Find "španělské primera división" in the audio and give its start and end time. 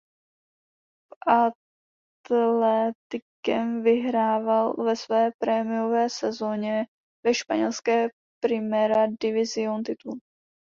7.33-9.83